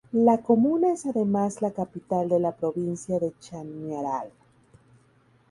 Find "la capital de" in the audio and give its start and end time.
1.61-2.39